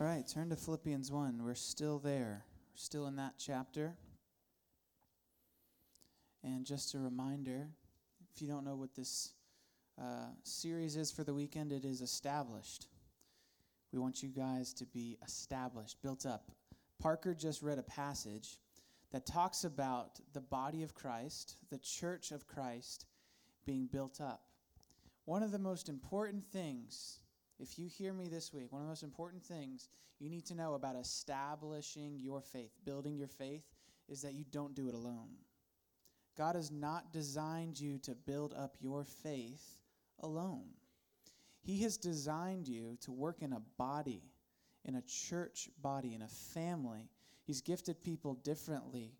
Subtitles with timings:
[0.00, 1.44] All right, turn to Philippians 1.
[1.44, 3.98] We're still there, we're still in that chapter.
[6.42, 7.68] And just a reminder
[8.34, 9.32] if you don't know what this
[10.00, 12.86] uh, series is for the weekend, it is established.
[13.92, 16.50] We want you guys to be established, built up.
[16.98, 18.56] Parker just read a passage
[19.12, 23.04] that talks about the body of Christ, the church of Christ,
[23.66, 24.44] being built up.
[25.26, 27.20] One of the most important things,
[27.60, 30.54] if you hear me this week, one of the most important things you need to
[30.54, 33.64] know about establishing your faith, building your faith,
[34.08, 35.28] is that you don't do it alone.
[36.36, 39.76] God has not designed you to build up your faith
[40.20, 40.68] alone.
[41.60, 44.22] He has designed you to work in a body,
[44.84, 47.10] in a church body, in a family.
[47.44, 49.12] He's gifted people differently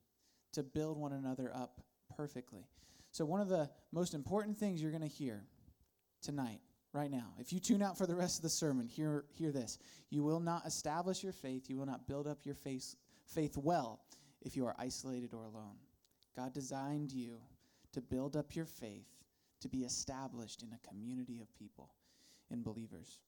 [0.53, 1.81] to build one another up
[2.17, 2.67] perfectly.
[3.13, 5.45] So, one of the most important things you're going to hear
[6.23, 6.61] tonight,
[6.93, 9.79] right now, if you tune out for the rest of the sermon, hear, hear this.
[10.11, 12.95] You will not establish your faith, you will not build up your faith,
[13.27, 14.01] faith well
[14.43, 15.77] if you are isolated or alone.
[16.37, 17.39] God designed you
[17.93, 19.09] to build up your faith,
[19.61, 21.91] to be established in a community of people,
[22.51, 23.21] in believers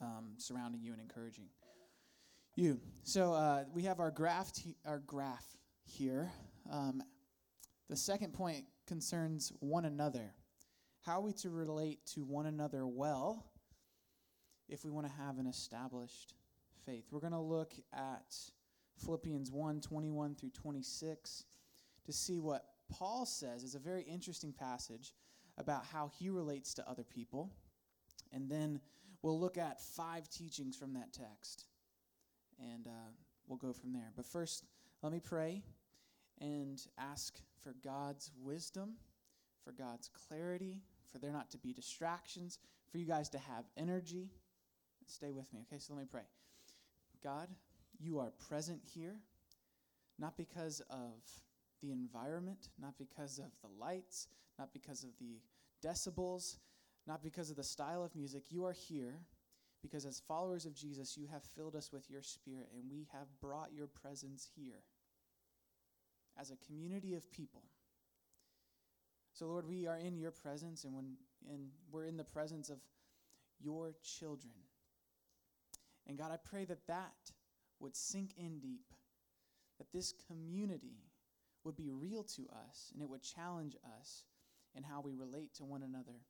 [0.00, 1.46] um, surrounding you and encouraging
[2.56, 2.80] you.
[3.04, 5.44] So uh, we have our graph, t- our graph
[5.84, 6.30] here.
[6.70, 7.02] Um,
[7.88, 10.32] the second point concerns one another.
[11.02, 13.46] How are we to relate to one another well
[14.68, 16.34] if we want to have an established
[16.84, 17.06] faith?
[17.10, 18.36] We're going to look at
[18.98, 21.44] Philippians 1 21 through 26
[22.04, 23.64] to see what Paul says.
[23.64, 25.14] It's a very interesting passage
[25.56, 27.50] about how he relates to other people.
[28.32, 28.80] And then
[29.22, 31.64] we'll look at five teachings from that text.
[32.58, 33.12] And uh,
[33.46, 34.10] we'll go from there.
[34.14, 34.64] But first,
[35.02, 35.62] let me pray
[36.40, 38.94] and ask for God's wisdom,
[39.64, 40.82] for God's clarity,
[41.12, 42.58] for there not to be distractions,
[42.90, 44.30] for you guys to have energy.
[45.06, 45.78] Stay with me, okay?
[45.78, 46.22] So let me pray.
[47.22, 47.48] God,
[47.98, 49.16] you are present here,
[50.18, 51.22] not because of
[51.82, 54.28] the environment, not because of the lights,
[54.58, 55.40] not because of the
[55.84, 56.56] decibels,
[57.06, 58.44] not because of the style of music.
[58.50, 59.14] You are here
[59.82, 63.28] because, as followers of Jesus, you have filled us with your spirit, and we have
[63.40, 64.82] brought your presence here
[66.38, 67.62] as a community of people.
[69.40, 71.14] So, Lord, we are in your presence, and, when,
[71.48, 72.76] and we're in the presence of
[73.58, 74.52] your children.
[76.06, 77.32] And God, I pray that that
[77.78, 78.92] would sink in deep,
[79.78, 80.98] that this community
[81.64, 84.24] would be real to us and it would challenge us
[84.74, 86.20] in how we relate to one another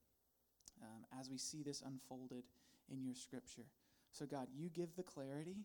[0.80, 2.44] um, as we see this unfolded
[2.92, 3.66] in your scripture.
[4.12, 5.64] So, God, you give the clarity,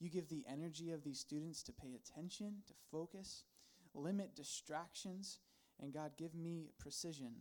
[0.00, 3.44] you give the energy of these students to pay attention, to focus,
[3.92, 5.38] limit distractions,
[5.82, 7.32] and God, give me precision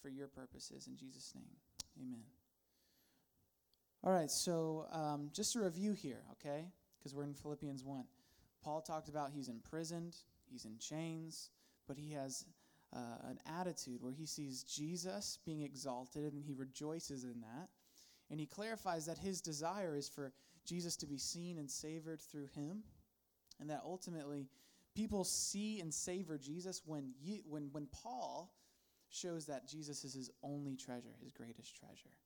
[0.00, 0.86] for your purposes.
[0.86, 1.44] In Jesus' name,
[2.00, 2.22] amen.
[4.04, 6.66] All right, so um, just a review here, okay?
[6.98, 8.04] Because we're in Philippians 1.
[8.62, 10.16] Paul talked about he's imprisoned,
[10.50, 11.50] he's in chains,
[11.88, 12.44] but he has
[12.94, 17.68] uh, an attitude where he sees Jesus being exalted and he rejoices in that.
[18.30, 20.32] And he clarifies that his desire is for
[20.64, 22.82] Jesus to be seen and savored through him,
[23.60, 24.48] and that ultimately
[24.94, 28.52] people see and savor Jesus when, you, when, when Paul
[29.10, 32.16] shows that Jesus is his only treasure, his greatest treasure.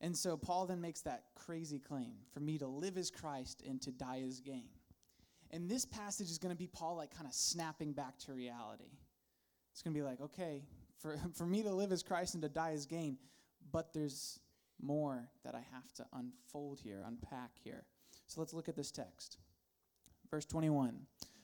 [0.00, 3.80] And so Paul then makes that crazy claim for me to live as Christ and
[3.82, 4.68] to die as gain.
[5.50, 8.92] And this passage is going to be Paul like kind of snapping back to reality.
[9.72, 10.62] It's going to be like, okay,
[10.98, 13.18] for, for me to live as Christ and to die as gain,
[13.72, 14.38] but there's
[14.80, 17.84] more that I have to unfold here, unpack here.
[18.26, 19.38] So let's look at this text.
[20.30, 21.00] Verse 21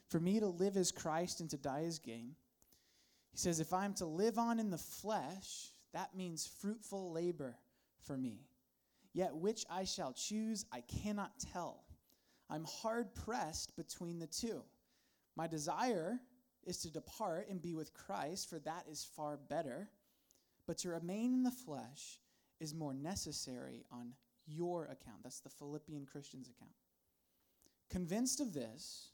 [0.08, 2.36] For me to live as Christ and to die as gain.
[3.32, 7.56] He says, If I'm to live on in the flesh, that means fruitful labor
[8.02, 8.46] for me.
[9.12, 11.84] Yet which I shall choose, I cannot tell.
[12.48, 14.62] I'm hard pressed between the two.
[15.36, 16.20] My desire
[16.64, 19.88] is to depart and be with Christ, for that is far better.
[20.66, 22.20] But to remain in the flesh
[22.60, 24.12] is more necessary on
[24.46, 25.22] your account.
[25.22, 26.72] That's the Philippian Christian's account.
[27.90, 29.10] Convinced of this,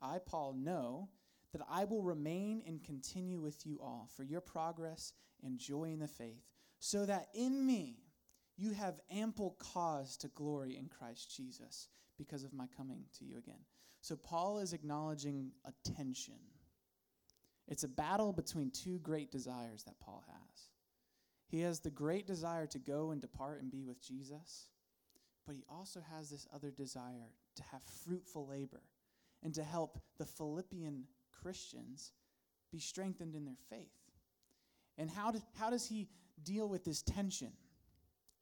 [0.00, 1.08] I, Paul, know
[1.52, 5.12] that I will remain and continue with you all for your progress
[5.42, 6.44] and joy in the faith,
[6.78, 7.98] so that in me
[8.56, 11.88] you have ample cause to glory in Christ Jesus
[12.18, 13.64] because of my coming to you again.
[14.00, 16.38] So Paul is acknowledging a tension.
[17.68, 20.68] It's a battle between two great desires that Paul has.
[21.48, 24.68] He has the great desire to go and depart and be with Jesus,
[25.46, 28.82] but he also has this other desire to have fruitful labor
[29.46, 31.04] and to help the Philippian
[31.40, 32.10] Christians
[32.72, 33.94] be strengthened in their faith.
[34.98, 36.08] And how, do, how does he
[36.42, 37.52] deal with this tension?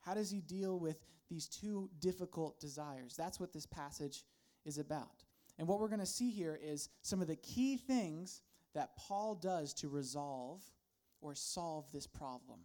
[0.01, 3.17] How does he deal with these two difficult desires?
[3.19, 4.25] That's what this passage
[4.65, 5.25] is about.
[5.59, 8.41] And what we're going to see here is some of the key things
[8.75, 10.63] that Paul does to resolve
[11.21, 12.61] or solve this problem.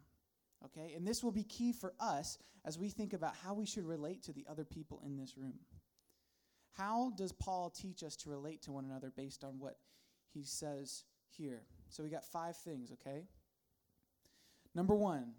[0.64, 0.94] Okay?
[0.96, 4.24] And this will be key for us as we think about how we should relate
[4.24, 5.60] to the other people in this room.
[6.74, 9.78] How does Paul teach us to relate to one another based on what
[10.34, 11.04] he says
[11.38, 11.64] here?
[11.90, 13.26] So we got five things, okay?
[14.76, 15.34] Number one,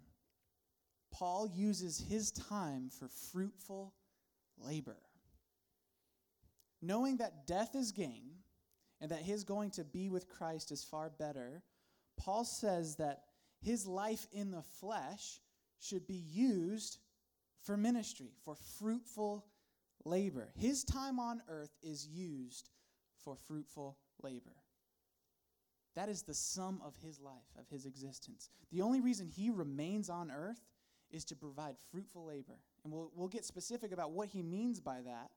[1.11, 3.93] Paul uses his time for fruitful
[4.57, 4.97] labor.
[6.81, 8.31] Knowing that death is gain
[8.99, 11.63] and that his going to be with Christ is far better,
[12.17, 13.23] Paul says that
[13.61, 15.39] his life in the flesh
[15.79, 16.97] should be used
[17.61, 19.45] for ministry, for fruitful
[20.05, 20.51] labor.
[20.55, 22.69] His time on earth is used
[23.23, 24.55] for fruitful labor.
[25.95, 28.49] That is the sum of his life, of his existence.
[28.71, 30.61] The only reason he remains on earth
[31.11, 32.59] is to provide fruitful labor.
[32.83, 35.31] And we'll, we'll get specific about what he means by that.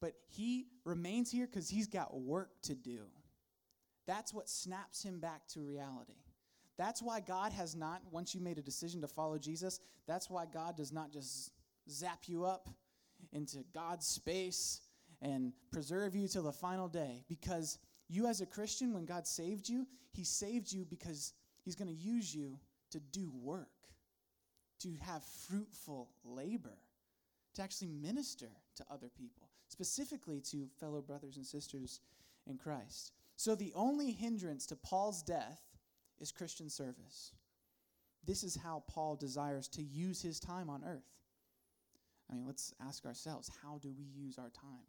[0.00, 3.00] But he remains here because he's got work to do.
[4.06, 6.14] That's what snaps him back to reality.
[6.78, 10.46] That's why God has not, once you made a decision to follow Jesus, that's why
[10.46, 11.50] God does not just
[11.90, 12.70] zap you up
[13.32, 14.80] into God's space
[15.20, 17.24] and preserve you till the final day.
[17.28, 17.78] Because
[18.08, 21.32] you, as a Christian, when God saved you, He saved you because
[21.64, 22.58] He's going to use you
[22.90, 23.68] to do work,
[24.80, 26.78] to have fruitful labor,
[27.54, 32.00] to actually minister to other people, specifically to fellow brothers and sisters
[32.46, 33.12] in Christ.
[33.36, 35.60] So the only hindrance to Paul's death
[36.20, 37.32] is Christian service.
[38.24, 41.17] This is how Paul desires to use his time on earth.
[42.30, 44.86] I mean, let's ask ourselves how do we use our time?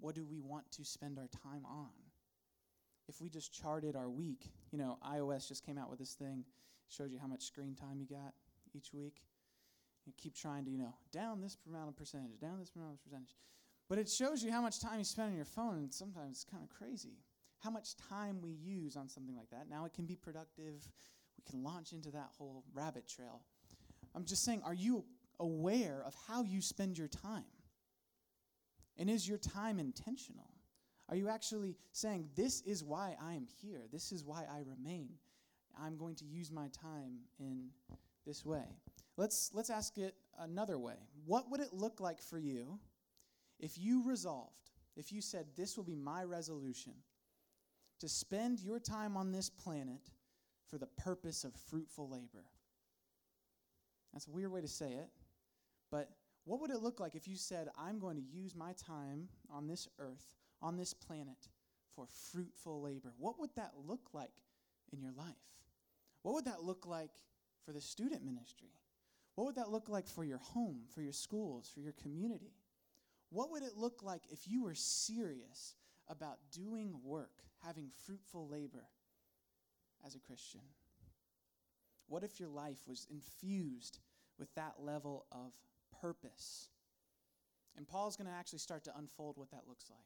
[0.00, 1.90] What do we want to spend our time on?
[3.08, 6.44] If we just charted our week, you know, iOS just came out with this thing,
[6.88, 8.34] shows you how much screen time you got
[8.74, 9.22] each week.
[10.06, 13.02] You keep trying to, you know, down this amount of percentage, down this amount of
[13.02, 13.34] percentage.
[13.88, 16.44] But it shows you how much time you spend on your phone, and sometimes it's
[16.44, 17.18] kind of crazy
[17.60, 19.68] how much time we use on something like that.
[19.68, 20.86] Now it can be productive.
[21.36, 23.42] We can launch into that whole rabbit trail.
[24.14, 25.04] I'm just saying, are you
[25.40, 27.44] aware of how you spend your time?
[28.96, 30.50] And is your time intentional?
[31.08, 33.82] Are you actually saying, This is why I am here?
[33.92, 35.10] This is why I remain?
[35.80, 37.68] I'm going to use my time in
[38.26, 38.64] this way.
[39.16, 40.96] Let's, let's ask it another way.
[41.24, 42.78] What would it look like for you
[43.60, 46.94] if you resolved, if you said, This will be my resolution
[48.00, 50.10] to spend your time on this planet
[50.70, 52.44] for the purpose of fruitful labor.
[54.12, 55.08] That's a weird way to say it,
[55.90, 56.10] but
[56.44, 59.66] what would it look like if you said, I'm going to use my time on
[59.66, 60.26] this earth,
[60.62, 61.48] on this planet,
[61.94, 63.12] for fruitful labor?
[63.18, 64.32] What would that look like
[64.92, 65.26] in your life?
[66.22, 67.10] What would that look like
[67.64, 68.72] for the student ministry?
[69.34, 72.54] What would that look like for your home, for your schools, for your community?
[73.30, 75.74] What would it look like if you were serious
[76.08, 78.86] about doing work, having fruitful labor
[80.04, 80.62] as a Christian?
[82.08, 83.98] What if your life was infused
[84.38, 85.52] with that level of
[86.00, 86.68] purpose?
[87.76, 89.98] And Paul's going to actually start to unfold what that looks like.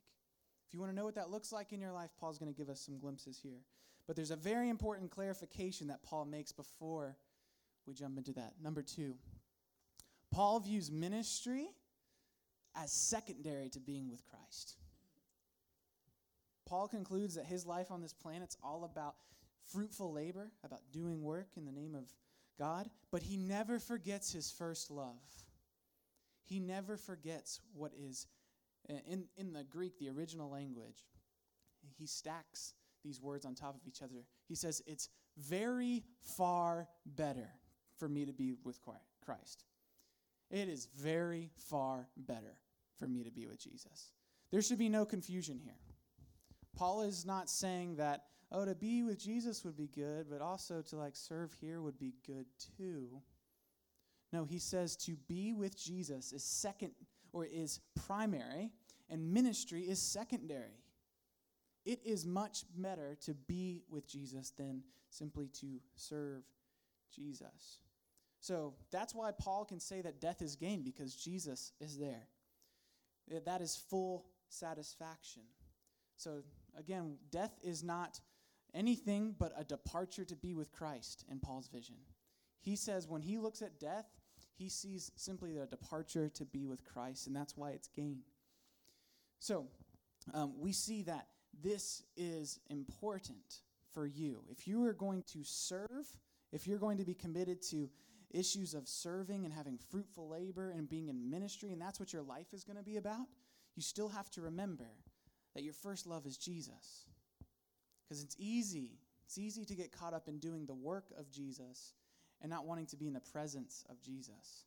[0.66, 2.56] If you want to know what that looks like in your life, Paul's going to
[2.56, 3.61] give us some glimpses here.
[4.06, 7.16] But there's a very important clarification that Paul makes before
[7.87, 8.54] we jump into that.
[8.62, 9.14] Number two,
[10.30, 11.68] Paul views ministry
[12.75, 14.76] as secondary to being with Christ.
[16.66, 19.14] Paul concludes that his life on this planet's all about
[19.72, 22.04] fruitful labor, about doing work in the name of
[22.58, 25.20] God, but he never forgets his first love.
[26.44, 28.26] He never forgets what is,
[28.90, 31.04] uh, in, in the Greek, the original language,
[31.99, 34.25] he stacks these words on top of each other.
[34.49, 37.49] He says, It's very far better
[37.96, 38.78] for me to be with
[39.25, 39.64] Christ.
[40.50, 42.58] It is very far better
[42.99, 44.12] for me to be with Jesus.
[44.50, 45.78] There should be no confusion here.
[46.76, 50.82] Paul is not saying that, oh, to be with Jesus would be good, but also
[50.82, 52.46] to like serve here would be good
[52.76, 53.22] too.
[54.32, 56.92] No, he says to be with Jesus is second
[57.32, 58.70] or is primary,
[59.10, 60.80] and ministry is secondary.
[61.84, 66.44] It is much better to be with Jesus than simply to serve
[67.14, 67.80] Jesus.
[68.40, 72.28] So that's why Paul can say that death is gain because Jesus is there.
[73.44, 75.42] That is full satisfaction.
[76.16, 76.42] So
[76.78, 78.20] again, death is not
[78.74, 81.96] anything but a departure to be with Christ in Paul's vision.
[82.60, 84.06] He says when he looks at death,
[84.62, 88.21] he sees simply a departure to be with Christ, and that's why it's gain.
[89.40, 89.66] So
[90.33, 91.26] um, we see that
[91.62, 94.45] this is important for you.
[94.49, 96.07] If you are going to serve,
[96.52, 97.90] if you're going to be committed to
[98.31, 102.23] issues of serving and having fruitful labor and being in ministry, and that's what your
[102.23, 103.26] life is going to be about,
[103.75, 104.90] you still have to remember
[105.54, 107.07] that your first love is Jesus.
[108.04, 108.92] Because it's easy,
[109.26, 111.95] it's easy to get caught up in doing the work of Jesus
[112.42, 114.64] and not wanting to be in the presence of Jesus.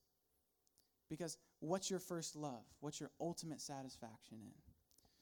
[1.10, 2.66] Because what's your first love?
[2.80, 4.54] What's your ultimate satisfaction in?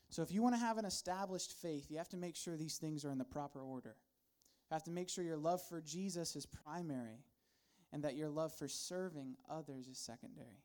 [0.10, 2.78] So if you want to have an established faith, you have to make sure these
[2.78, 3.96] things are in the proper order.
[4.70, 7.26] You have to make sure your love for Jesus is primary
[7.92, 10.64] and that your love for serving others is secondary.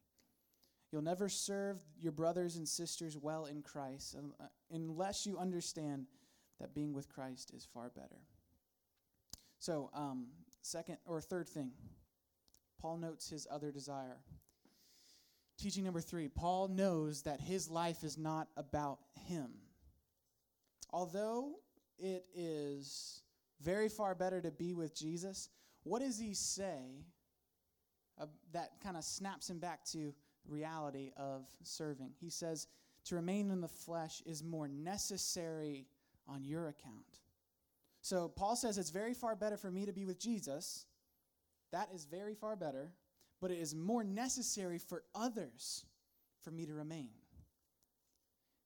[0.92, 6.06] You'll never serve your brothers and sisters well in Christ uh, unless you understand
[6.60, 8.20] that being with Christ is far better.
[9.58, 10.28] So, um,
[10.62, 11.72] second or third thing,
[12.80, 14.18] Paul notes his other desire.
[15.58, 19.50] Teaching number three Paul knows that his life is not about him.
[20.90, 21.56] Although
[21.98, 23.22] it is
[23.60, 25.48] very far better to be with Jesus,
[25.82, 27.04] what does he say
[28.52, 30.14] that kind of snaps him back to
[30.46, 32.12] reality of serving?
[32.20, 32.68] He says,
[33.04, 35.86] to remain in the flesh is more necessary
[36.28, 37.20] on your account.
[38.08, 40.86] So Paul says it's very far better for me to be with Jesus.
[41.72, 42.92] That is very far better
[43.40, 45.84] but it is more necessary for others
[46.42, 47.10] for me to remain.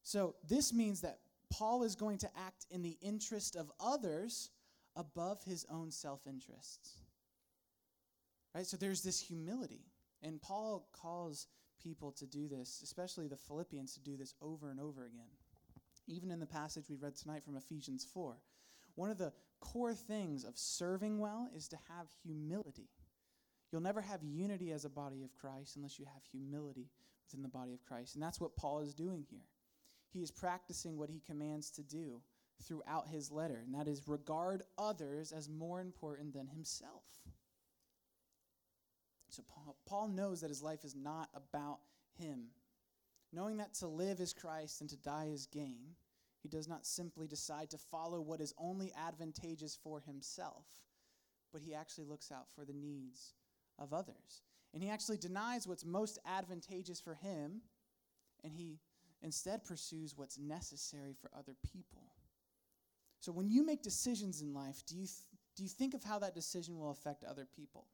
[0.02, 1.18] So this means that
[1.50, 4.50] Paul is going to act in the interest of others
[4.96, 6.96] above his own self interests.
[8.54, 8.66] Right?
[8.66, 9.86] So there's this humility.
[10.22, 11.46] And Paul calls
[11.82, 15.30] people to do this, especially the Philippians, to do this over and over again.
[16.06, 18.36] Even in the passage we read tonight from Ephesians 4.
[18.94, 22.88] One of the core things of serving well is to have humility.
[23.70, 26.90] You'll never have unity as a body of Christ unless you have humility
[27.26, 28.14] within the body of Christ.
[28.14, 29.46] And that's what Paul is doing here.
[30.10, 32.20] He is practicing what he commands to do
[32.62, 37.04] throughout his letter, and that is regard others as more important than himself.
[39.30, 41.78] So Paul, Paul knows that his life is not about
[42.18, 42.48] him.
[43.32, 45.96] Knowing that to live is Christ and to die is gain,
[46.42, 50.66] he does not simply decide to follow what is only advantageous for himself,
[51.52, 53.34] but he actually looks out for the needs
[53.78, 54.42] of others.
[54.74, 57.60] And he actually denies what's most advantageous for him,
[58.42, 58.80] and he
[59.22, 62.02] instead pursues what's necessary for other people.
[63.20, 66.18] So when you make decisions in life, do you, th- do you think of how
[66.18, 67.86] that decision will affect other people?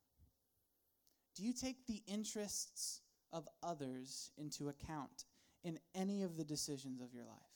[1.37, 3.03] Do you take the interests
[3.33, 5.27] of others into account
[5.63, 7.48] in any of the decisions of your life?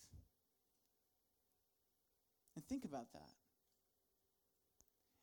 [2.54, 3.30] And think about that.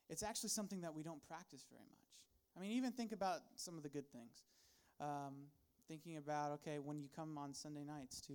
[0.08, 2.10] It's actually something that we don't practice very much.
[2.56, 4.44] I mean, even think about some of the good things.
[5.00, 5.46] Um,
[5.88, 8.34] thinking about, okay, when you come on Sunday nights to,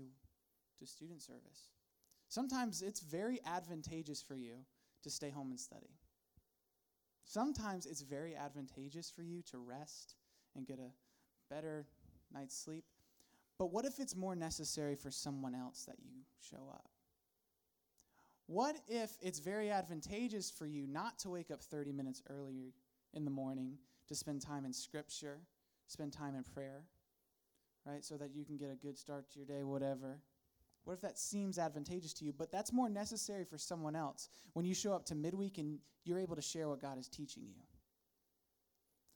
[0.79, 1.69] to student service,
[2.29, 4.55] sometimes it's very advantageous for you
[5.03, 5.91] to stay home and study.
[7.25, 10.15] Sometimes it's very advantageous for you to rest
[10.55, 10.91] and get a
[11.53, 11.85] better
[12.33, 12.85] night's sleep.
[13.57, 16.89] But what if it's more necessary for someone else that you show up?
[18.47, 22.73] What if it's very advantageous for you not to wake up 30 minutes earlier
[23.13, 25.39] in the morning to spend time in Scripture,
[25.87, 26.83] spend time in prayer,
[27.85, 28.03] right?
[28.03, 30.19] So that you can get a good start to your day, whatever.
[30.83, 34.65] What if that seems advantageous to you, but that's more necessary for someone else when
[34.65, 37.61] you show up to midweek and you're able to share what God is teaching you?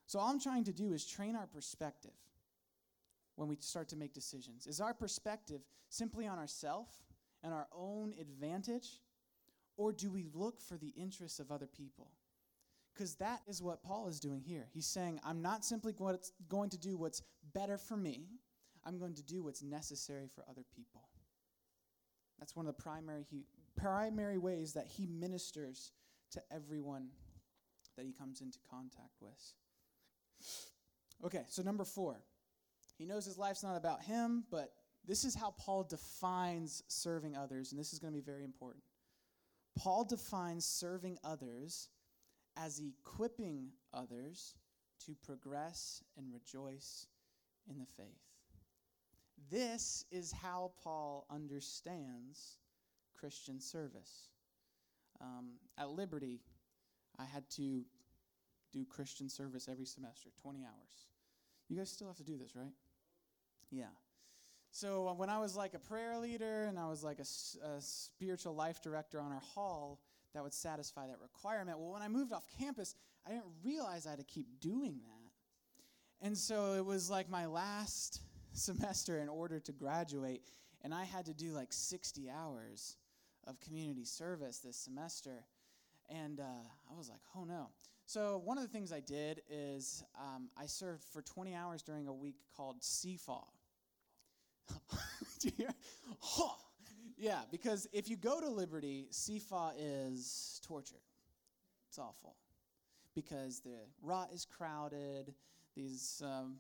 [0.08, 2.18] So, all I'm trying to do is train our perspective
[3.36, 4.66] when we start to make decisions.
[4.66, 7.04] Is our perspective simply on ourselves
[7.44, 9.00] and our own advantage,
[9.80, 12.12] or do we look for the interests of other people?
[12.94, 14.68] Because that is what Paul is doing here.
[14.74, 17.22] He's saying, I'm not simply going to do what's
[17.54, 18.28] better for me,
[18.86, 21.08] I'm going to do what's necessary for other people.
[22.40, 23.46] That's one of the primary, he,
[23.78, 25.94] primary ways that he ministers
[26.32, 27.08] to everyone
[27.96, 29.54] that he comes into contact with.
[31.26, 32.18] Okay, so number four.
[32.98, 34.74] He knows his life's not about him, but
[35.08, 38.84] this is how Paul defines serving others, and this is going to be very important.
[39.78, 41.90] Paul defines serving others
[42.58, 44.56] as equipping others
[45.06, 47.08] to progress and rejoice
[47.70, 48.30] in the faith.
[49.50, 52.58] This is how Paul understands
[53.18, 54.30] Christian service.
[55.22, 56.42] Um, at Liberty,
[57.18, 57.84] I had to
[58.72, 61.08] do Christian service every semester, 20 hours.
[61.70, 62.74] You guys still have to do this, right?
[63.72, 63.86] Yeah.
[64.72, 67.82] So uh, when I was like a prayer leader and I was like a, a
[67.82, 70.00] spiritual life director on our hall,
[70.34, 71.80] that would satisfy that requirement.
[71.80, 72.96] Well, when I moved off campus,
[73.26, 76.26] I didn't realize I had to keep doing that.
[76.26, 78.22] And so it was like my last
[78.54, 80.42] semester in order to graduate,
[80.84, 82.98] and I had to do like 60 hours
[83.48, 85.46] of community service this semester.
[86.10, 87.70] And uh, I was like, oh no.
[88.06, 92.08] So, one of the things I did is um, I served for 20 hours during
[92.08, 93.44] a week called CFAW.
[95.40, 95.74] Do you hear?
[97.18, 101.02] Yeah, because if you go to Liberty, CFAW is torture.
[101.90, 102.36] It's awful.
[103.14, 105.34] Because the rot is crowded.
[105.76, 106.56] These, um,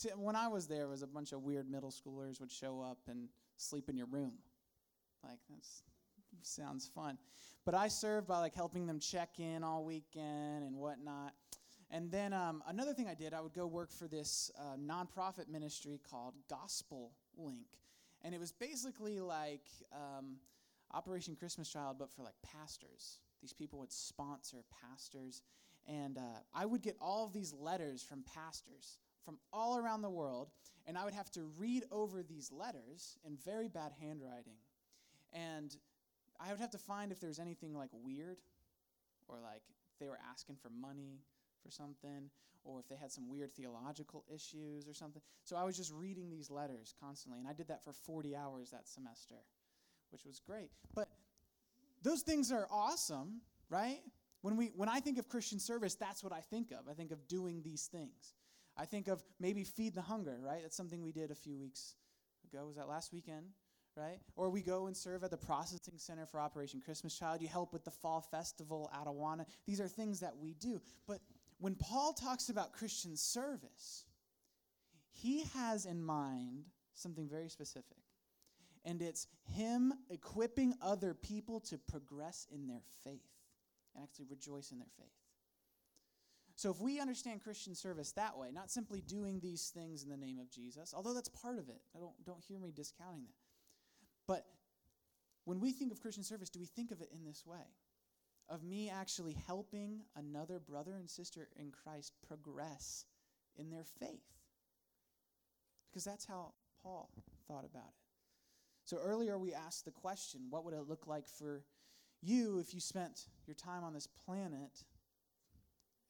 [0.00, 2.98] t- when I was there, was a bunch of weird middle schoolers would show up
[3.06, 4.32] and sleep in your room.
[5.22, 5.66] Like, that
[6.40, 7.18] sounds fun.
[7.66, 11.34] But I served by like helping them check in all weekend and whatnot.
[11.92, 15.48] And then um, another thing I did, I would go work for this uh, nonprofit
[15.48, 17.66] ministry called Gospel Link.
[18.22, 20.36] And it was basically like um,
[20.94, 23.18] Operation Christmas Child, but for like pastors.
[23.42, 25.42] These people would sponsor pastors.
[25.86, 30.10] And uh, I would get all of these letters from pastors from all around the
[30.10, 30.48] world.
[30.86, 34.56] And I would have to read over these letters in very bad handwriting.
[35.34, 35.76] And
[36.40, 38.38] I would have to find if there was anything like weird
[39.28, 39.62] or like
[40.00, 41.20] they were asking for money
[41.62, 42.30] for something
[42.64, 45.22] or if they had some weird theological issues or something.
[45.44, 48.70] So I was just reading these letters constantly and I did that for 40 hours
[48.70, 49.36] that semester,
[50.10, 50.70] which was great.
[50.94, 51.08] But
[52.02, 54.00] those things are awesome, right?
[54.42, 56.88] When we when I think of Christian service, that's what I think of.
[56.90, 58.34] I think of doing these things.
[58.76, 60.62] I think of maybe feed the hunger, right?
[60.62, 61.94] That's something we did a few weeks
[62.50, 62.66] ago.
[62.66, 63.46] Was that last weekend?
[63.96, 64.18] right?
[64.36, 67.42] Or we go and serve at the processing center for Operation Christmas Child.
[67.42, 69.44] You help with the fall festival at Awana.
[69.66, 70.80] These are things that we do.
[71.06, 71.20] But
[71.62, 74.04] when Paul talks about Christian service,
[75.12, 77.98] he has in mind something very specific.
[78.84, 83.30] And it's him equipping other people to progress in their faith
[83.94, 85.06] and actually rejoice in their faith.
[86.56, 90.16] So, if we understand Christian service that way, not simply doing these things in the
[90.16, 93.36] name of Jesus, although that's part of it, I don't, don't hear me discounting that.
[94.26, 94.46] But
[95.44, 97.70] when we think of Christian service, do we think of it in this way?
[98.52, 103.06] Of me actually helping another brother and sister in Christ progress
[103.56, 104.20] in their faith.
[105.88, 107.08] Because that's how Paul
[107.48, 108.02] thought about it.
[108.84, 111.64] So earlier we asked the question what would it look like for
[112.20, 114.84] you if you spent your time on this planet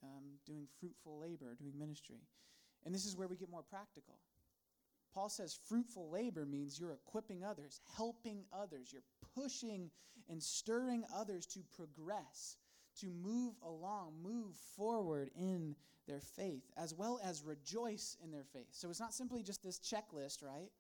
[0.03, 2.23] um, doing fruitful labor, doing ministry?
[2.85, 4.19] And this is where we get more practical.
[5.15, 9.03] Paul says fruitful labor means you're equipping others, helping others, you're
[9.35, 9.91] pushing
[10.29, 12.57] and stirring others to progress,
[13.01, 15.75] to move along, move forward in
[16.07, 18.69] their faith, as well as rejoice in their faith.
[18.71, 20.71] So it's not simply just this checklist, right?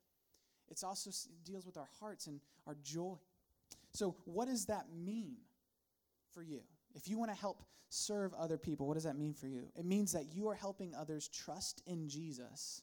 [0.68, 3.16] It's also it deals with our hearts and our joy.
[3.92, 5.36] So, what does that mean
[6.32, 6.60] for you?
[6.94, 9.68] If you want to help serve other people, what does that mean for you?
[9.76, 12.82] It means that you are helping others trust in Jesus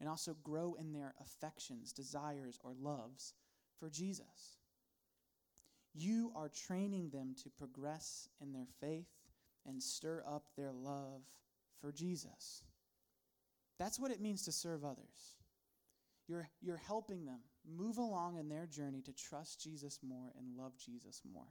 [0.00, 3.34] and also grow in their affections, desires, or loves
[3.78, 4.58] for Jesus.
[5.94, 9.08] You are training them to progress in their faith
[9.66, 11.22] and stir up their love
[11.80, 12.64] for Jesus.
[13.78, 15.36] That's what it means to serve others.
[16.28, 17.40] You're, you're helping them
[17.76, 21.48] move along in their journey to trust Jesus more and love Jesus more.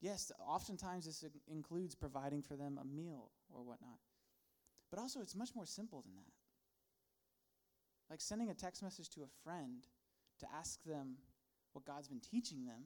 [0.00, 3.98] Yes, oftentimes this includes providing for them a meal or whatnot.
[4.90, 6.39] But also, it's much more simple than that.
[8.10, 9.86] Like sending a text message to a friend
[10.40, 11.14] to ask them
[11.72, 12.82] what God's been teaching them,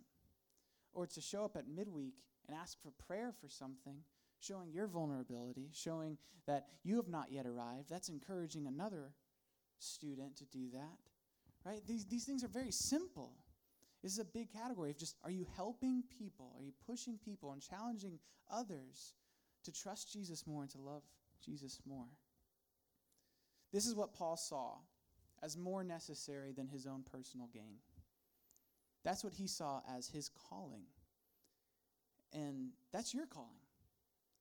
[0.93, 2.15] or to show up at midweek
[2.47, 3.97] and ask for prayer for something,
[4.39, 7.89] showing your vulnerability, showing that you have not yet arrived.
[7.89, 9.13] That's encouraging another
[9.79, 10.99] student to do that.
[11.65, 11.81] Right?
[11.87, 13.33] These, these things are very simple.
[14.03, 16.53] This is a big category of just are you helping people?
[16.59, 18.19] Are you pushing people and challenging
[18.53, 19.15] others
[19.65, 21.03] to trust Jesus more and to love
[21.43, 22.09] Jesus more?
[23.73, 24.77] This is what Paul saw
[25.45, 27.77] as more necessary than his own personal gain.
[29.05, 30.87] That's what he saw as his calling.
[32.33, 33.51] And that's your calling.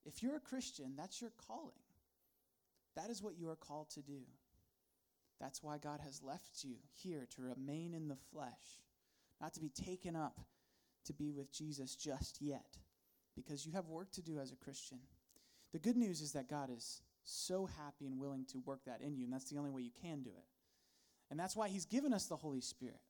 [0.05, 1.71] If you're a Christian, that's your calling.
[2.95, 4.21] That is what you are called to do.
[5.39, 8.81] That's why God has left you here to remain in the flesh,
[9.41, 10.39] not to be taken up
[11.05, 12.77] to be with Jesus just yet,
[13.35, 14.99] because you have work to do as a Christian.
[15.73, 19.17] The good news is that God is so happy and willing to work that in
[19.17, 20.45] you, and that's the only way you can do it.
[21.33, 23.01] And that's why He's given us the Holy Spirit.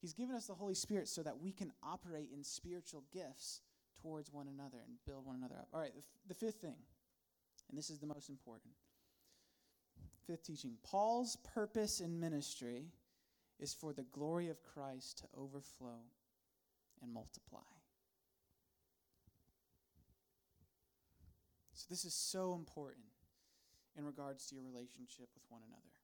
[0.00, 3.60] He's given us the Holy Spirit so that we can operate in spiritual gifts
[4.00, 5.68] towards one another and build one another up.
[5.74, 6.76] All right, the, f- the fifth thing,
[7.68, 8.72] and this is the most important.
[10.26, 12.86] Fifth teaching Paul's purpose in ministry
[13.60, 16.00] is for the glory of Christ to overflow
[17.02, 17.60] and multiply.
[21.74, 23.04] So, this is so important
[23.94, 26.01] in regards to your relationship with one another.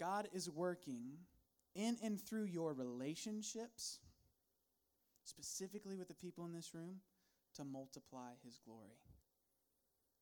[0.00, 1.18] God is working
[1.76, 4.00] in and through your relationships,
[5.24, 6.96] specifically with the people in this room,
[7.54, 8.98] to multiply his glory.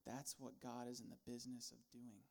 [0.05, 2.25] That's what God is in the business of doing.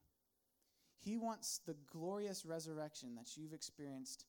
[0.99, 4.25] He wants the glorious resurrection that you've experienced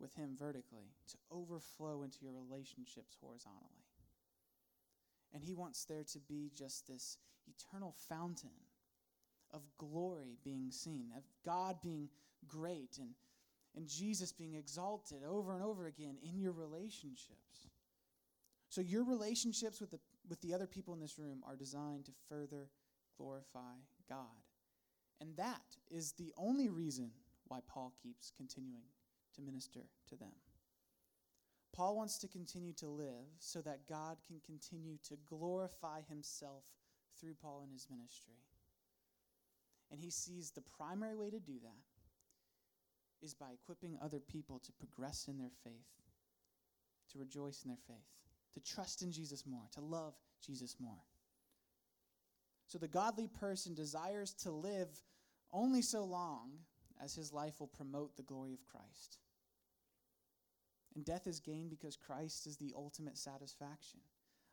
[0.00, 3.86] with Him vertically to overflow into your relationships horizontally.
[5.32, 8.65] And He wants there to be just this eternal fountain
[9.52, 12.08] of glory being seen, of God being
[12.46, 13.10] great and,
[13.74, 17.68] and Jesus being exalted over and over again in your relationships.
[18.68, 22.12] So, your relationships with the, with the other people in this room are designed to
[22.28, 22.68] further
[23.16, 23.74] glorify
[24.08, 24.26] God.
[25.20, 27.10] And that is the only reason
[27.48, 28.90] why Paul keeps continuing
[29.34, 30.32] to minister to them.
[31.72, 36.64] Paul wants to continue to live so that God can continue to glorify himself
[37.20, 38.34] through Paul and his ministry.
[39.90, 44.72] And he sees the primary way to do that is by equipping other people to
[44.72, 45.72] progress in their faith,
[47.12, 48.06] to rejoice in their faith,
[48.54, 51.04] to trust in Jesus more, to love Jesus more.
[52.66, 54.88] So the godly person desires to live
[55.52, 56.50] only so long
[57.02, 59.18] as his life will promote the glory of Christ.
[60.94, 64.00] And death is gained because Christ is the ultimate satisfaction.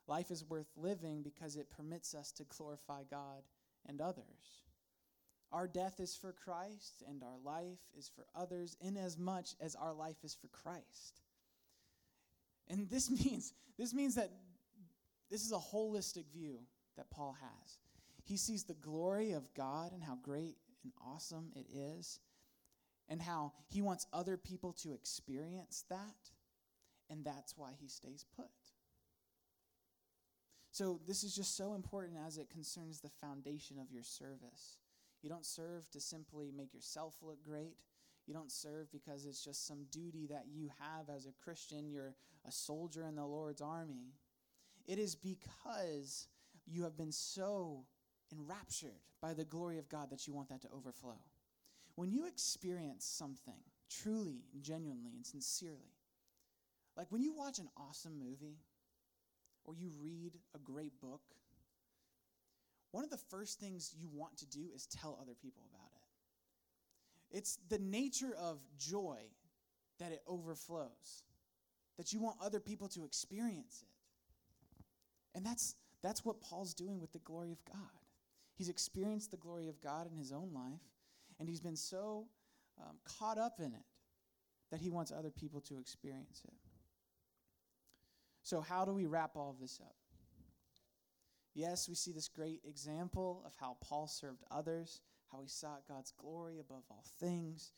[0.08, 3.44] Life is worth living because it permits us to glorify God
[3.88, 4.64] and others.
[5.54, 9.76] Our death is for Christ, and our life is for others, inasmuch as much as
[9.76, 11.22] our life is for Christ.
[12.70, 14.32] And this means, this means that
[15.32, 16.60] this is a holistic view
[16.98, 17.78] that Paul has.
[18.26, 22.20] He sees the glory of God and how great and awesome it is,
[23.08, 26.32] and how he wants other people to experience that
[27.10, 28.46] and that's why he stays put.
[30.72, 34.78] So, this is just so important as it concerns the foundation of your service.
[35.24, 37.78] You don't serve to simply make yourself look great.
[38.28, 41.90] You don't serve because it's just some duty that you have as a Christian.
[41.90, 42.14] You're
[42.46, 44.14] a soldier in the Lord's army.
[44.86, 46.28] It is because
[46.66, 47.86] you have been so
[48.32, 51.20] enraptured by the glory of God that you want that to overflow.
[51.96, 53.60] When you experience something
[53.90, 55.96] truly, genuinely, and sincerely,
[56.98, 58.58] like when you watch an awesome movie
[59.64, 61.22] or you read a great book,
[62.94, 67.38] one of the first things you want to do is tell other people about it.
[67.40, 69.18] It's the nature of joy
[70.00, 71.24] that it overflows,
[71.98, 75.36] that you want other people to experience it.
[75.36, 77.80] And that's, that's what Paul's doing with the glory of God.
[78.56, 80.84] He's experienced the glory of God in his own life,
[81.40, 82.28] and he's been so
[82.80, 83.86] um, caught up in it
[84.70, 86.54] that he wants other people to experience it.
[88.44, 89.96] So, how do we wrap all of this up?
[91.54, 96.12] Yes, we see this great example of how Paul served others, how he sought God's
[96.12, 97.74] glory above all things.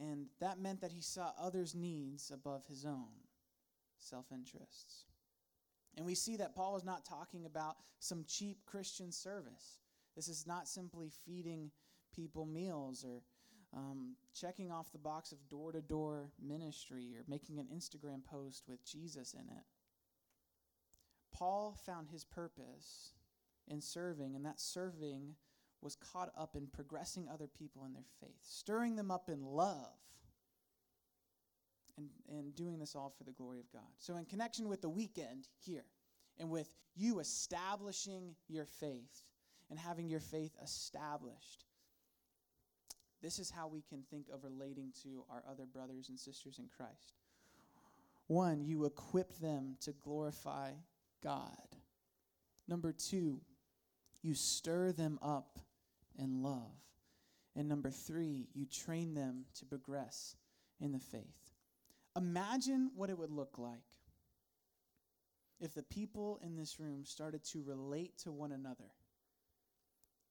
[0.00, 3.08] And that meant that he saw others' needs above his own
[3.98, 5.04] self interests.
[5.96, 9.80] And we see that Paul is not talking about some cheap Christian service.
[10.14, 11.70] This is not simply feeding
[12.14, 13.22] people meals or
[13.76, 18.64] um, checking off the box of door to door ministry or making an Instagram post
[18.68, 19.64] with Jesus in it.
[21.32, 23.12] Paul found his purpose
[23.66, 25.34] in serving, and that serving
[25.80, 29.96] was caught up in progressing other people in their faith, stirring them up in love,
[31.96, 33.88] and, and doing this all for the glory of God.
[33.98, 35.84] So, in connection with the weekend here,
[36.38, 39.22] and with you establishing your faith
[39.70, 41.64] and having your faith established,
[43.22, 46.68] this is how we can think of relating to our other brothers and sisters in
[46.76, 47.14] Christ.
[48.28, 50.72] One, you equip them to glorify
[51.22, 51.76] God.
[52.66, 53.40] Number two,
[54.22, 55.58] you stir them up
[56.18, 56.76] in love.
[57.56, 60.36] And number three, you train them to progress
[60.80, 61.54] in the faith.
[62.16, 63.82] Imagine what it would look like
[65.60, 68.92] if the people in this room started to relate to one another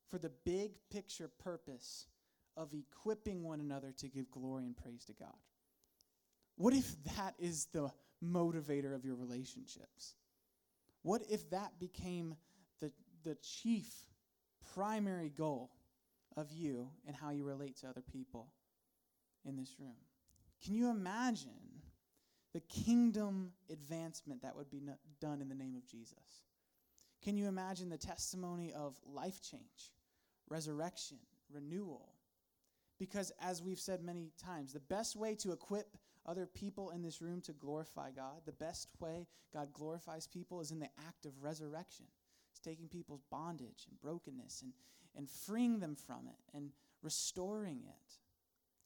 [0.09, 2.07] for the big picture purpose
[2.55, 5.35] of equipping one another to give glory and praise to God?
[6.55, 7.91] What if that is the
[8.23, 10.15] motivator of your relationships?
[11.03, 12.35] What if that became
[12.79, 12.91] the,
[13.23, 13.87] the chief
[14.73, 15.71] primary goal
[16.35, 18.49] of you and how you relate to other people
[19.45, 19.95] in this room?
[20.63, 21.81] Can you imagine
[22.53, 26.43] the kingdom advancement that would be no, done in the name of Jesus?
[27.23, 29.93] Can you imagine the testimony of life change,
[30.49, 31.17] resurrection,
[31.51, 32.13] renewal,
[32.99, 37.21] because, as we've said many times, the best way to equip other people in this
[37.21, 41.41] room to glorify God, the best way God glorifies people is in the act of
[41.41, 42.05] resurrection.
[42.51, 44.73] It's taking people's bondage and brokenness and,
[45.15, 48.13] and freeing them from it and restoring it.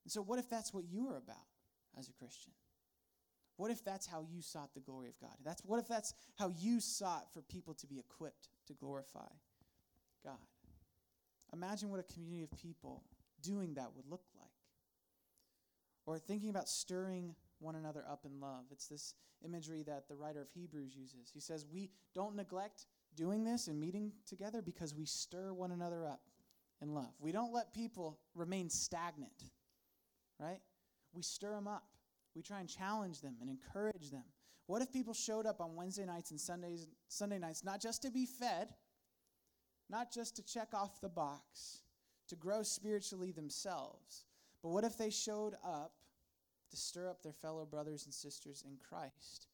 [0.03, 1.47] And so, what if that's what you are about
[1.97, 2.53] as a Christian?
[3.57, 5.35] What if that's how you sought the glory of God?
[5.43, 9.27] That's, what if that's how you sought for people to be equipped to glorify
[10.23, 10.37] God.
[11.53, 13.03] Imagine what a community of people
[13.41, 14.30] doing that would look like.
[16.05, 18.65] Or thinking about stirring one another up in love.
[18.71, 19.13] It's this
[19.45, 21.29] imagery that the writer of Hebrews uses.
[21.33, 26.05] He says, We don't neglect doing this and meeting together because we stir one another
[26.05, 26.21] up
[26.81, 27.13] in love.
[27.19, 29.43] We don't let people remain stagnant,
[30.39, 30.59] right?
[31.13, 31.83] We stir them up.
[32.35, 34.23] We try and challenge them and encourage them.
[34.67, 38.11] What if people showed up on Wednesday nights and Sundays, Sunday nights not just to
[38.11, 38.73] be fed,
[39.89, 41.81] not just to check off the box,
[42.29, 44.23] to grow spiritually themselves,
[44.61, 45.93] but what if they showed up
[46.69, 49.47] to stir up their fellow brothers and sisters in Christ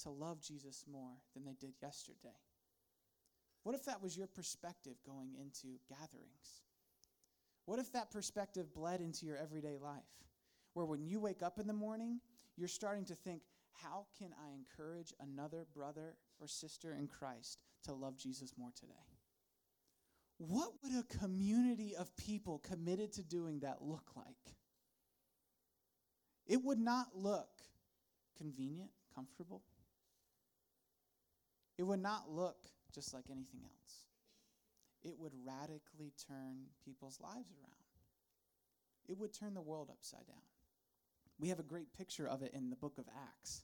[0.00, 2.36] to love Jesus more than they did yesterday?
[3.62, 6.62] What if that was your perspective going into gatherings?
[7.64, 10.02] What if that perspective bled into your everyday life?
[10.74, 12.20] Where when you wake up in the morning,
[12.56, 17.92] you're starting to think, how can I encourage another brother or sister in Christ to
[17.92, 18.92] love Jesus more today?
[20.38, 24.56] What would a community of people committed to doing that look like?
[26.46, 27.48] It would not look
[28.36, 29.62] convenient, comfortable.
[31.78, 32.56] It would not look
[32.94, 34.04] just like anything else.
[35.02, 37.74] It would radically turn people's lives around.
[39.08, 40.36] It would turn the world upside down.
[41.38, 43.62] We have a great picture of it in the book of Acts.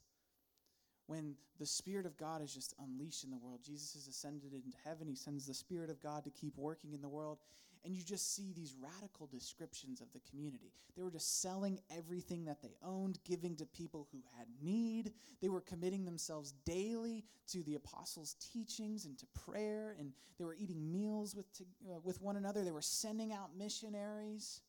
[1.11, 4.77] When the Spirit of God is just unleashed in the world, Jesus has ascended into
[4.85, 5.09] heaven.
[5.09, 7.39] He sends the Spirit of God to keep working in the world.
[7.83, 10.71] And you just see these radical descriptions of the community.
[10.95, 15.11] They were just selling everything that they owned, giving to people who had need.
[15.41, 20.55] They were committing themselves daily to the apostles' teachings and to prayer, and they were
[20.55, 22.63] eating meals with, to, uh, with one another.
[22.63, 24.61] They were sending out missionaries.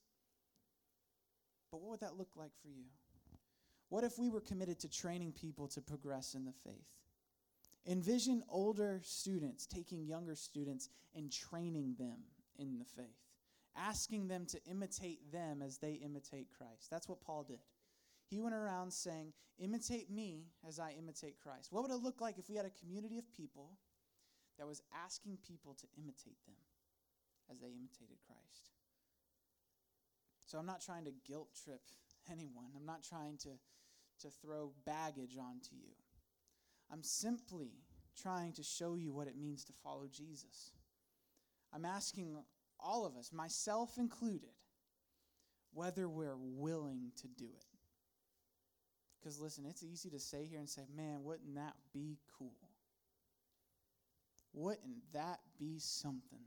[1.71, 2.87] But what would that look like for you?
[3.93, 6.89] What if we were committed to training people to progress in the faith?
[7.87, 12.17] Envision older students taking younger students and training them
[12.59, 13.21] in the faith,
[13.77, 16.89] asking them to imitate them as they imitate Christ.
[16.91, 17.59] That's what Paul did.
[18.31, 21.71] He went around saying, Imitate me as I imitate Christ.
[21.71, 23.77] What would it look like if we had a community of people
[24.59, 26.57] that was asking people to imitate them
[27.51, 28.71] as they imitated Christ?
[30.47, 31.83] So I'm not trying to guilt trip
[32.31, 32.71] anyone.
[32.75, 33.51] I'm not trying to,
[34.23, 35.93] to throw baggage onto you.
[36.91, 37.71] I'm simply
[38.21, 40.73] trying to show you what it means to follow Jesus.
[41.73, 42.37] I'm asking
[42.79, 44.51] all of us, myself included,
[45.73, 47.65] whether we're willing to do it.
[49.21, 52.57] Because listen, it's easy to say here and say, man, wouldn't that be cool?
[54.53, 56.45] Wouldn't that be something?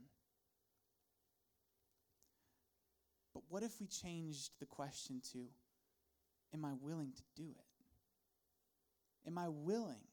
[3.32, 5.46] But what if we changed the question to,
[6.54, 7.65] Am I willing to do it?
[9.26, 10.06] Am I willing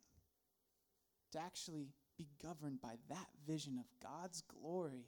[1.32, 5.06] to actually be governed by that vision of God's glory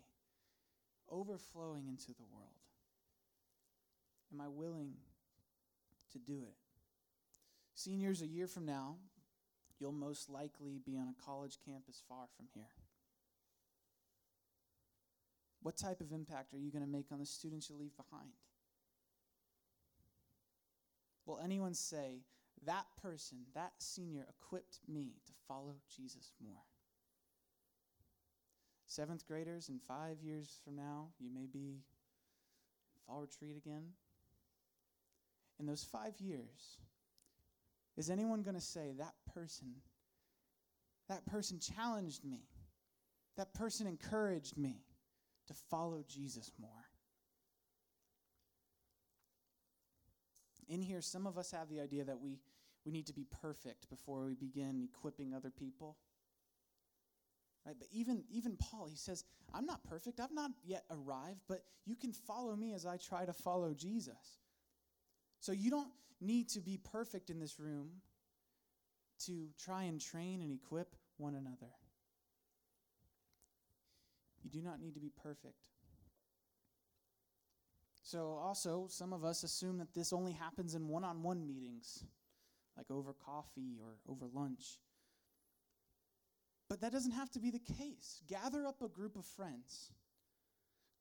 [1.10, 2.50] overflowing into the world?
[4.34, 4.94] Am I willing
[6.12, 6.56] to do it?
[7.74, 8.96] Seniors, a year from now,
[9.80, 12.64] you'll most likely be on a college campus far from here.
[15.62, 18.30] What type of impact are you going to make on the students you leave behind?
[21.26, 22.22] Will anyone say,
[22.66, 26.64] that person, that senior, equipped me to follow Jesus more?
[28.88, 31.80] Seventh graders, in five years from now, you may be
[33.06, 33.84] fall retreat again.
[35.60, 36.80] In those five years,
[37.98, 39.68] is anyone going to say, that person,
[41.08, 42.44] that person challenged me,
[43.38, 44.86] that person encouraged me?
[45.48, 46.70] to follow Jesus more.
[50.68, 52.40] In here, some of us have the idea that we,
[52.86, 55.98] we need to be perfect before we begin equipping other people.
[57.66, 57.76] Right?
[57.78, 59.24] But even, even Paul, he says,
[59.54, 60.20] I'm not perfect.
[60.20, 64.40] I've not yet arrived, but you can follow me as I try to follow Jesus.
[65.40, 67.90] So you don't need to be perfect in this room
[69.26, 71.72] to try and train and equip one another.
[74.44, 75.56] You do not need to be perfect.
[78.06, 82.04] So, also, some of us assume that this only happens in one on one meetings,
[82.78, 84.78] like over coffee or over lunch.
[86.70, 88.22] But that doesn't have to be the case.
[88.28, 89.92] Gather up a group of friends,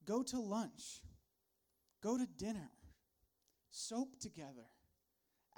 [0.07, 1.03] go to lunch,
[2.03, 2.71] go to dinner,
[3.69, 4.71] soak together,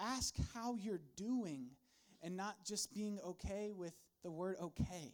[0.00, 1.68] ask how you're doing,
[2.22, 5.12] and not just being okay with the word okay.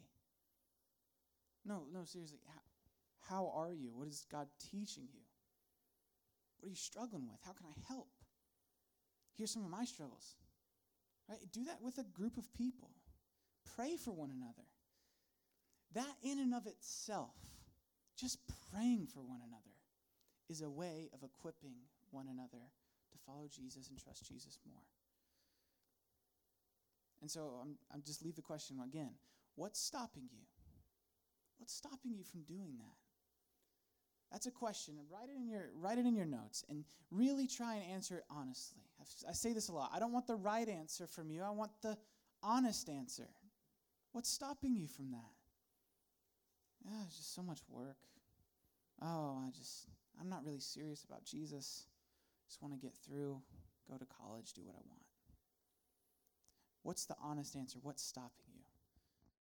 [1.66, 2.38] No, no, seriously.
[2.46, 3.92] How, how are you?
[3.94, 5.20] What is God teaching you?
[6.62, 7.40] What are you struggling with?
[7.44, 8.06] How can I help?
[9.36, 10.36] Here's some of my struggles.
[11.28, 11.40] Right?
[11.50, 12.90] Do that with a group of people.
[13.74, 14.68] Pray for one another.
[15.94, 17.34] That in and of itself
[18.16, 18.38] just
[18.70, 19.74] praying for one another
[20.48, 21.74] is a way of equipping
[22.12, 22.62] one another
[23.10, 24.84] to follow Jesus and trust Jesus more.
[27.20, 29.14] And so I'm, I'm just leave the question again.
[29.56, 30.46] What's stopping you?
[31.58, 33.01] What's stopping you from doing that?
[34.32, 34.94] That's a question.
[35.10, 38.24] Write it in your write it in your notes and really try and answer it
[38.30, 38.80] honestly.
[39.28, 39.90] I say this a lot.
[39.92, 41.42] I don't want the right answer from you.
[41.42, 41.98] I want the
[42.42, 43.28] honest answer.
[44.12, 45.32] What's stopping you from that?
[46.84, 47.98] Yeah, it's just so much work.
[49.02, 49.86] Oh, I just
[50.20, 51.86] I'm not really serious about Jesus.
[52.46, 53.40] Just want to get through,
[53.90, 55.02] go to college, do what I want.
[56.82, 57.78] What's the honest answer?
[57.82, 58.51] What's stopping you?